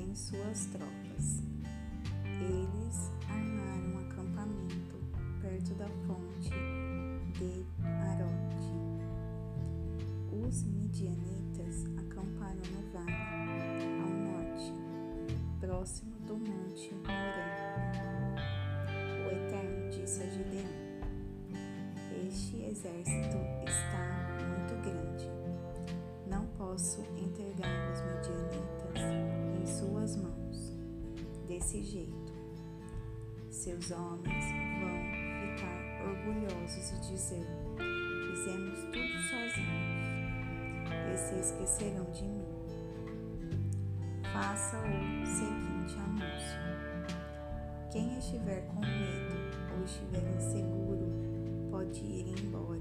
também 0.00 0.14
suas 0.14 0.66
tropas. 0.66 1.42
Eles 2.24 3.10
armaram 3.28 3.92
um 3.92 3.98
acampamento 3.98 4.96
perto 5.42 5.74
da 5.74 5.88
fonte 6.06 6.50
de 7.34 7.66
Arote. 7.84 8.72
Os 10.32 10.62
midianitas 10.64 11.84
acamparam 11.98 12.62
no 12.72 12.92
vale, 12.92 13.12
ao 14.00 14.08
norte, 14.08 14.72
próximo 15.60 16.16
do 16.26 16.36
monte 16.36 16.94
Moré. 16.94 18.36
O 19.24 19.30
Eterno 19.30 19.90
disse 19.90 20.22
a 20.22 20.26
Gideão: 20.26 20.70
Este 22.26 22.62
exército 22.62 23.36
está 23.66 24.38
muito 24.48 24.74
grande. 24.82 25.28
Não 26.26 26.46
posso 26.56 27.02
entregar 27.16 27.92
os 27.92 28.00
midianitas. 28.00 28.79
Desse 31.60 31.82
jeito, 31.82 32.32
seus 33.50 33.90
homens 33.90 34.44
vão 34.80 34.96
ficar 35.42 36.08
orgulhosos 36.08 36.90
e 36.90 37.00
dizer: 37.12 37.46
Fizemos 38.30 38.78
tudo 38.84 39.12
sozinhos. 39.28 40.00
E 41.12 41.18
se 41.18 41.34
esquecerão 41.38 42.10
de 42.12 42.22
mim. 42.24 42.46
Faça 44.32 44.78
o 44.78 45.26
seguinte 45.26 45.98
anúncio: 45.98 46.60
quem 47.92 48.18
estiver 48.18 48.66
com 48.68 48.80
medo 48.80 49.76
ou 49.76 49.84
estiver 49.84 50.34
inseguro 50.36 51.12
pode 51.70 52.00
ir 52.00 52.42
embora 52.42 52.80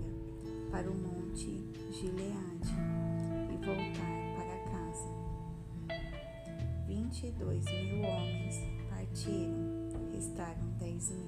para 0.71 0.89
o 0.89 0.95
monte 0.95 1.69
Gileade 1.91 2.73
e 3.51 3.57
voltar. 3.57 4.18
Vinte 7.09 7.25
e 7.25 7.31
dois 7.31 7.65
mil 7.65 8.03
homens 8.03 8.55
partiram, 8.87 9.89
restaram 10.13 10.69
dez 10.77 11.09
mil. 11.09 11.25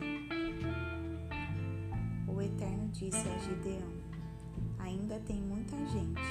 O 2.28 2.40
Eterno 2.40 2.88
disse 2.90 3.28
a 3.28 3.38
Gideão: 3.40 3.92
Ainda 4.78 5.20
tem 5.22 5.42
muita 5.42 5.76
gente. 5.88 6.22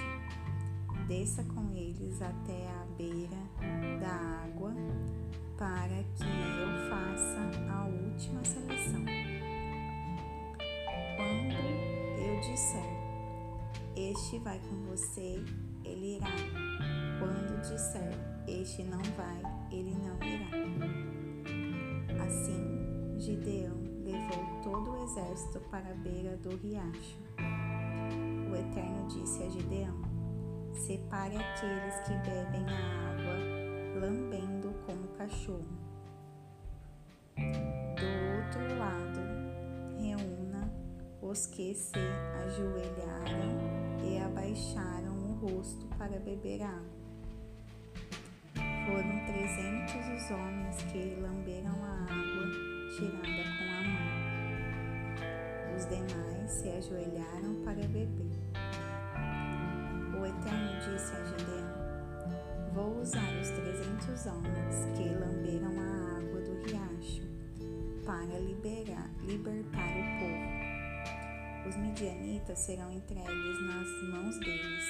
Desça 1.08 1.42
com 1.42 1.74
eles 1.74 2.22
até 2.22 2.70
a 2.70 2.86
beira 2.96 3.36
da 3.98 4.44
água 4.44 4.72
para 5.58 6.04
que 6.14 6.22
eu 6.22 6.88
faça 6.88 7.50
a 7.72 7.86
última 7.86 8.44
seleção. 8.44 9.04
Quando 11.16 11.56
eu 12.22 12.40
disser, 12.40 12.99
este 14.08 14.38
vai 14.38 14.58
com 14.60 14.86
você, 14.86 15.44
ele 15.84 16.16
irá. 16.16 16.26
Quando 17.18 17.60
disser, 17.60 18.12
este 18.48 18.82
não 18.84 19.02
vai, 19.16 19.42
ele 19.70 19.94
não 19.94 20.16
irá. 20.26 20.48
Assim, 22.24 23.18
Gideão 23.18 23.76
levou 24.02 24.62
todo 24.62 24.92
o 24.92 25.04
exército 25.04 25.60
para 25.70 25.90
a 25.90 25.94
beira 25.94 26.36
do 26.38 26.56
riacho. 26.56 27.18
O 28.50 28.56
Eterno 28.56 29.06
disse 29.08 29.42
a 29.42 29.50
Gideão: 29.50 30.00
Separe 30.72 31.36
aqueles 31.36 32.00
que 32.06 32.14
bebem 32.28 32.64
a 32.68 33.10
água, 33.10 34.00
lambendo 34.00 34.72
como 34.86 35.08
cachorro. 35.18 35.78
Do 37.36 38.06
outro 38.36 38.78
lado, 38.78 39.20
reúna 39.98 40.72
os 41.20 41.46
que 41.46 41.74
se 41.74 41.98
ajoelharam 42.46 43.79
e 44.04 44.18
abaixaram 44.18 45.12
o 45.12 45.32
rosto 45.46 45.86
para 45.98 46.18
beber 46.18 46.62
água. 46.62 47.00
Foram 48.86 49.24
trezentos 49.26 50.06
os 50.16 50.30
homens 50.30 50.76
que 50.90 51.20
lamberam 51.20 51.76
a 51.84 52.02
água 52.04 52.46
tirada 52.96 53.44
com 53.58 53.68
a 53.70 53.82
mão. 53.88 54.08
Os 55.76 55.84
demais 55.86 56.50
se 56.50 56.68
ajoelharam 56.68 57.54
para 57.64 57.86
beber. 57.86 58.08
O 60.18 60.26
Eterno 60.26 60.72
disse 60.80 61.12
a 61.14 61.24
Gideão: 61.24 61.70
Vou 62.74 63.00
usar 63.00 63.32
os 63.40 63.50
trezentos 63.50 64.26
homens 64.26 64.84
que 64.96 65.08
lamberam 65.08 65.78
a 65.80 66.18
água 66.18 66.40
do 66.40 66.54
riacho 66.64 67.22
para 68.04 68.38
liberar, 68.38 69.10
libertar 69.24 69.92
o 69.96 70.18
povo. 70.18 70.59
Os 71.68 71.76
midianitas 71.76 72.58
serão 72.58 72.90
entregues 72.90 73.62
nas 73.66 74.10
mãos 74.10 74.38
deles. 74.38 74.84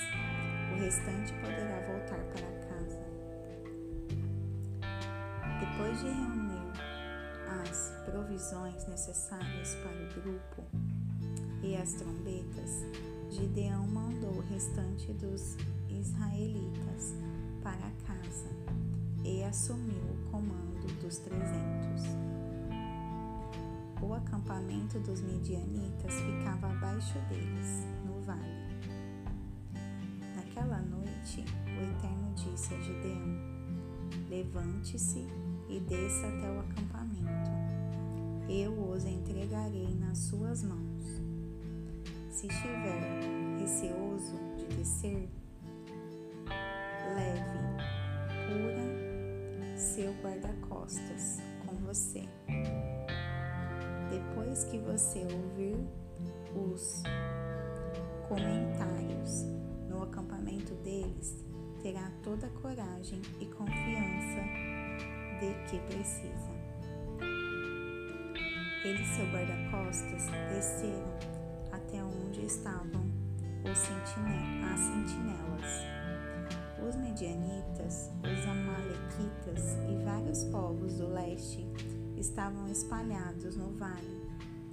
O 0.73 0.81
restante 0.81 1.33
poderá 1.35 1.81
voltar 1.81 2.21
para 2.33 2.51
casa. 2.69 3.11
Depois 5.61 6.01
de 6.01 6.07
reunir 6.07 6.73
as 7.63 7.93
provisões 8.05 8.87
necessárias 8.87 9.75
para 9.77 9.93
o 9.93 10.23
grupo 10.23 10.65
e 11.63 11.77
as 11.77 11.93
trombetas, 11.95 12.87
Gideão 13.31 13.87
mandou 13.87 14.33
o 14.33 14.41
restante 14.41 15.13
dos 15.15 15.57
israelitas 15.89 17.15
para 17.63 17.91
casa 18.07 18.49
e 19.25 19.43
assumiu 19.45 20.03
o 20.03 20.31
comando 20.31 20.87
dos 21.01 21.19
trezentos. 21.19 22.30
O 24.11 24.15
acampamento 24.15 24.99
dos 24.99 25.21
midianitas 25.21 26.13
ficava 26.15 26.67
abaixo 26.67 27.17
deles, 27.29 27.87
no 28.05 28.21
vale. 28.23 28.43
Naquela 30.35 30.81
noite, 30.81 31.45
o 31.65 31.81
Eterno 31.81 32.35
disse 32.35 32.75
a 32.75 32.81
Gideão: 32.81 33.39
Levante-se 34.29 35.25
e 35.69 35.79
desça 35.79 36.27
até 36.27 36.51
o 36.51 36.59
acampamento. 36.59 37.51
Eu 38.49 38.73
os 38.91 39.05
entregarei 39.05 39.95
nas 39.95 40.19
suas 40.19 40.65
mãos. 40.65 41.05
Se 42.31 42.49
estiver 42.49 43.21
receoso 43.61 44.41
de 44.57 44.77
descer, 44.77 45.31
leve 47.15 47.61
pura 48.49 49.79
seu 49.79 50.13
guarda-costas 50.21 51.39
com 51.65 51.77
você. 51.77 52.29
Depois 54.11 54.65
que 54.65 54.79
você 54.79 55.21
ouvir 55.21 55.77
os 56.57 57.03
comentários 58.29 59.45
no 59.89 60.03
acampamento 60.03 60.75
deles, 60.83 61.45
terá 61.81 62.11
toda 62.23 62.49
a 62.49 62.51
coragem 62.51 63.23
e 63.41 63.47
confiança 63.47 64.43
de 65.39 65.55
que 65.71 65.79
precisa. 65.87 66.51
Ele 68.85 69.01
e 69.01 69.07
seu 69.07 69.27
guarda-costas 69.27 70.27
desceram 70.53 71.15
até 71.71 72.03
onde 72.03 72.45
estavam 72.45 73.05
os 73.71 73.79
sentine 73.79 74.65
as 74.65 74.81
sentinelas. 74.81 75.85
Os 76.89 76.97
medianitas, 76.97 78.11
os 78.25 78.47
amalequitas 78.49 79.77
e 79.89 80.05
vários 80.05 80.45
povos 80.45 80.97
do 80.99 81.13
leste 81.13 81.70
estavam 82.21 82.69
espalhados 82.69 83.57
no 83.57 83.73
vale 83.73 84.21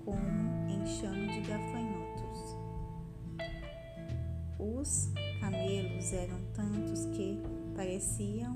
como 0.04 0.70
enxame 0.70 1.28
de 1.28 1.42
gafanhotos. 1.42 2.58
Os 4.60 5.12
camelos 5.40 6.14
eram 6.14 6.40
tantos 6.54 7.06
que 7.08 7.42
pareciam 7.76 8.56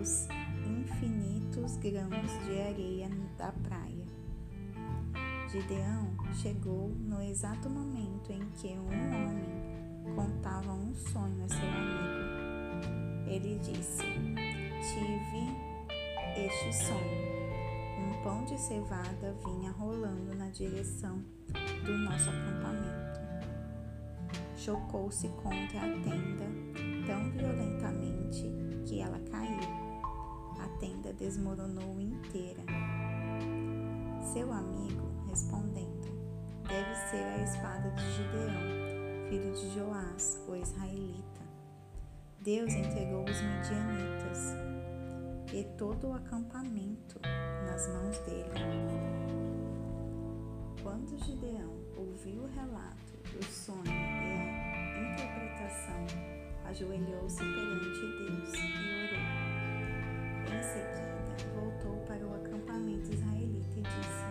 os 0.00 0.28
infinitos 0.66 1.76
grãos 1.76 2.46
de 2.46 2.60
areia 2.60 3.10
da 3.36 3.52
praia. 3.52 4.06
Gideão 5.50 6.16
chegou 6.34 6.88
no 6.88 7.22
exato 7.22 7.68
momento 7.68 8.32
em 8.32 8.44
que 8.56 8.68
um 8.68 8.86
homem 8.86 10.14
contava 10.14 10.72
um 10.72 10.94
sonho 10.94 11.44
a 11.44 11.48
seu 11.48 11.68
amigo. 11.68 13.28
Ele 13.28 13.58
disse: 13.58 14.04
Tive 14.82 15.68
este 16.46 16.86
sonho. 16.86 17.27
Pão 18.22 18.44
de 18.44 18.58
cevada 18.58 19.32
vinha 19.44 19.70
rolando 19.70 20.34
na 20.34 20.48
direção 20.50 21.22
do 21.84 21.98
nosso 21.98 22.28
acampamento. 22.28 23.20
Chocou-se 24.56 25.28
contra 25.28 25.78
a 25.78 26.02
tenda 26.02 26.44
tão 27.06 27.30
violentamente 27.30 28.52
que 28.84 29.00
ela 29.00 29.20
caiu. 29.30 29.60
A 30.60 30.68
tenda 30.80 31.12
desmoronou 31.12 32.00
inteira. 32.00 32.62
Seu 34.32 34.52
amigo, 34.52 35.12
respondendo, 35.28 36.08
deve 36.66 36.94
ser 37.10 37.24
a 37.24 37.42
espada 37.44 37.90
de 37.92 38.02
Gideão, 38.12 39.28
filho 39.28 39.52
de 39.52 39.74
Joás, 39.74 40.44
o 40.48 40.56
israelita. 40.56 41.40
Deus 42.40 42.72
entregou 42.72 43.24
os 43.24 43.40
midianitas 43.40 44.56
e 45.52 45.64
todo 45.76 46.08
o 46.08 46.14
acampamento 46.14 47.20
nas 47.78 47.86
mãos 47.86 48.18
dele. 48.18 48.50
Quando 50.82 51.16
Gideão 51.24 51.76
ouviu 51.96 52.42
o 52.42 52.46
relato 52.48 53.16
do 53.32 53.44
sonho 53.44 53.86
e 53.86 53.90
a 53.90 55.12
interpretação, 55.12 56.06
ajoelhou-se 56.64 57.38
perante 57.38 58.00
Deus 58.00 58.52
e 58.54 58.58
orou. 59.04 59.22
Em 60.50 60.62
seguida, 60.64 61.36
voltou 61.54 61.96
para 62.06 62.26
o 62.26 62.34
acampamento 62.34 63.12
israelita 63.12 63.78
e 63.78 63.82
disse: 63.82 64.26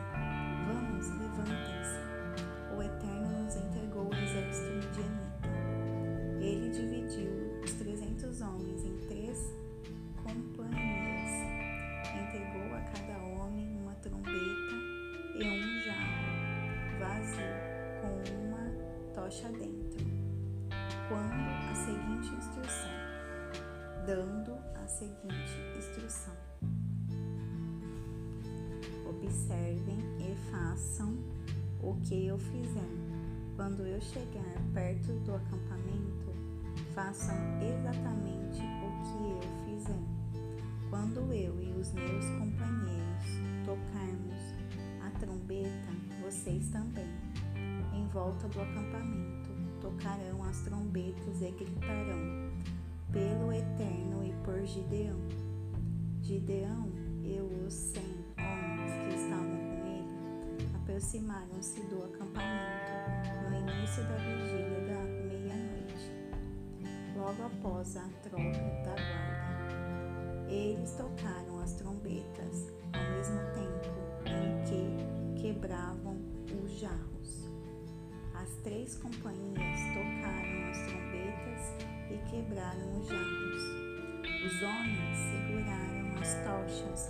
Vamos, 0.68 1.08
levantem-se. 1.08 1.87
Uma 19.28 19.30
tocha 19.30 19.50
dentro. 19.50 20.06
Quando 21.10 21.34
a 21.34 21.76
seguinte 21.76 22.34
instrução, 22.34 22.92
dando 24.06 24.54
a 24.82 24.88
seguinte 24.88 25.78
instrução. 25.78 26.34
Observem 29.06 30.00
e 30.20 30.36
façam 30.50 31.18
o 31.82 31.96
que 32.04 32.28
eu 32.28 32.38
fizer. 32.38 32.90
Quando 33.56 33.86
eu 33.86 34.00
chegar 34.00 34.62
perto 34.74 35.12
do 35.26 35.36
acampamento, 35.36 36.34
façam 36.96 37.36
exatamente 37.62 38.62
o 38.62 39.04
que 39.04 39.24
eu 39.30 39.66
fizer. 39.66 40.04
Quando 40.90 41.34
eu 41.34 41.62
e 41.62 41.74
os 41.74 41.92
meus 41.92 42.26
companheiros 42.26 43.26
tocarmos 43.66 44.38
a 45.06 45.20
trombeta, 45.20 45.92
vocês 46.24 46.70
também, 46.70 47.27
em 47.98 48.08
volta 48.10 48.48
do 48.48 48.62
acampamento, 48.62 49.50
tocarão 49.82 50.44
as 50.44 50.60
trombetas 50.62 51.42
e 51.42 51.52
gritarão 51.52 52.52
pelo 53.12 53.52
Eterno 53.52 54.24
e 54.24 54.32
por 54.44 54.64
Gideão. 54.66 55.20
Gideão 56.22 56.92
e 57.24 57.40
os 57.40 57.74
cem 57.74 58.26
homens 58.38 58.92
que 58.92 59.16
estavam 59.16 59.58
com 59.58 59.88
ele 59.88 60.68
aproximaram-se 60.76 61.82
do 61.88 62.04
acampamento 62.04 62.92
no 63.50 63.58
início 63.58 64.04
da 64.04 64.16
vigília 64.18 64.82
da 64.86 65.02
meia-noite, 65.26 66.12
logo 67.18 67.44
após 67.44 67.98
a 67.98 68.08
troca 68.22 68.52
da 68.84 68.94
guarda. 68.94 70.48
Eles 70.50 70.92
tocaram 70.92 71.60
as 71.60 71.74
trombetas 71.74 72.72
ao 72.94 73.04
mesmo 73.16 73.40
tempo 73.54 73.98
em 74.26 74.64
que 75.36 75.42
quebravam 75.42 76.18
os 76.64 76.72
jarros. 76.80 77.57
As 78.42 78.54
três 78.64 78.96
companhias 78.98 79.80
tocaram 79.96 80.70
as 80.70 80.78
trombetas 80.86 81.74
e 82.12 82.18
quebraram 82.30 83.00
os 83.00 83.08
jarros. 83.08 83.64
Os 84.46 84.62
homens 84.62 85.18
seguraram 85.32 86.22
as 86.22 86.34
tochas 86.44 87.10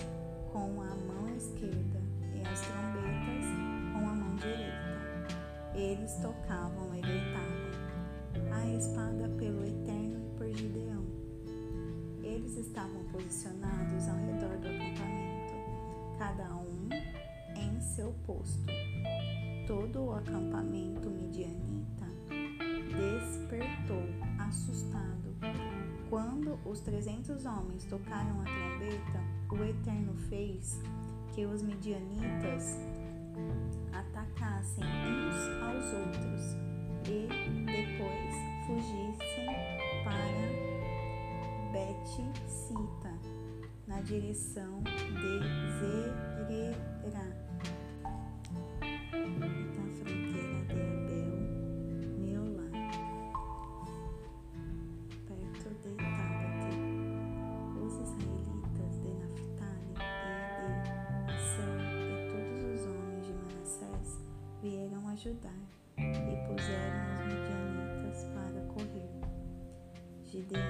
com 0.53 0.81
a 0.81 0.95
mão 0.95 1.35
esquerda 1.35 2.01
e 2.33 2.41
as 2.47 2.62
trombetas 2.62 3.45
com 3.91 4.07
a 4.07 4.13
mão 4.13 4.35
direita. 4.38 4.97
Eles 5.75 6.13
tocavam 6.21 6.95
e 6.95 7.01
gritavam: 7.01 8.53
A 8.53 8.68
espada 8.77 9.27
pelo 9.38 9.65
Eterno 9.65 10.25
e 10.25 10.38
por 10.38 10.50
Gideão. 10.50 11.06
Eles 12.23 12.56
estavam 12.56 13.03
posicionados 13.12 14.07
ao 14.07 14.15
redor 14.15 14.57
do 14.59 14.68
acampamento, 14.69 15.53
cada 16.18 16.56
um 16.56 16.89
em 17.57 17.81
seu 17.81 18.13
posto. 18.25 18.65
Todo 19.68 20.06
o 20.06 20.14
acampamento 20.14 21.10
midianita 21.10 22.06
despertou 22.88 24.02
assustado. 24.40 25.36
Quando 26.10 26.58
os 26.66 26.80
trezentos 26.80 27.46
homens 27.46 27.84
tocaram 27.84 28.40
a 28.42 28.46
trombeta, 28.46 29.22
o 29.52 29.62
Eterno 29.64 30.16
fez 30.30 30.81
que 31.36 31.46
os 31.46 31.62
midianitas 31.62 32.78
atacassem 33.92 34.86
uns 34.86 35.36
aos 35.62 35.94
outros 35.94 36.56
e 37.10 37.28
depois 37.66 38.36
fugissem 38.66 39.48
para 40.06 40.78
Bet-Sita, 41.74 43.14
na 43.86 44.00
direção 44.02 44.81
de 44.84 45.40
Zererá, 45.78 47.46
ajudar 65.27 65.51
e 65.97 66.47
puseram 66.47 67.13
os 67.13 67.19
midianitas 67.25 68.24
para 68.33 68.62
correr. 68.74 69.12
Gideão 70.24 70.62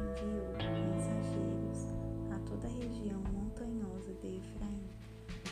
enviou 0.00 0.52
mensageiros 0.56 1.92
a 2.30 2.38
toda 2.48 2.66
a 2.66 2.70
região 2.70 3.20
montanhosa 3.30 4.14
de 4.22 4.38
Efraim, 4.38 4.88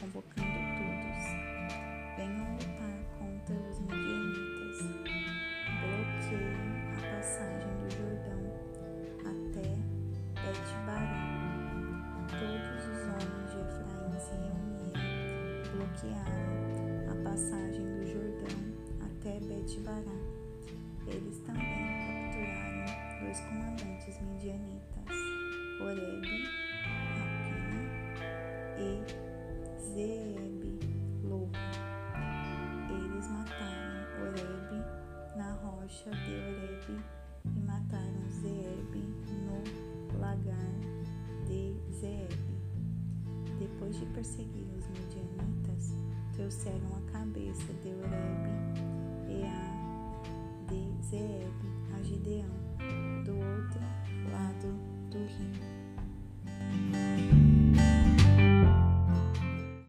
convocando 0.01 0.59
todos: 0.79 1.25
venham 2.17 2.53
lutar 2.55 2.99
contra 3.19 3.55
os 3.69 3.79
midianitas. 3.81 4.77
Bloqueiem 5.81 6.69
a 6.97 7.17
passagem 7.17 7.73
do 7.81 7.89
Jordão 7.97 8.43
até 9.21 9.69
Bet-Bará. 10.41 11.29
Todos 12.31 12.83
os 12.87 13.01
homens 13.09 13.51
de 13.51 13.59
Efraim 13.61 14.13
se 14.19 14.35
reuniram, 14.37 15.07
bloquearam 15.73 16.38
passagem 17.39 17.85
do 17.95 18.05
Jordão 18.05 18.59
até 19.01 19.39
Bet-Bará. 19.39 20.19
Eles 21.07 21.39
também 21.47 21.63
capturaram 22.05 22.87
dois 23.23 23.39
comandantes 23.41 24.21
midianitas, 24.23 25.17
Oreb, 25.81 26.27
Rapina 27.15 27.81
e 28.77 28.89
Zeeb, 29.81 30.38
depois 43.89 44.01
de 44.01 44.07
perseguir 44.07 44.67
os 44.77 44.87
medianitas, 44.89 45.95
trouxeram 46.35 46.89
a 46.97 47.11
cabeça 47.11 47.73
de 47.83 47.89
Oreb 47.89 48.45
e 49.29 49.45
a 49.45 49.69
de 50.69 51.07
Zeeb 51.07 51.53
a 51.95 52.03
Gideão, 52.03 52.51
do 53.25 53.33
outro 53.33 53.81
lado 54.31 54.69
do 55.11 55.19
rio. 55.19 55.78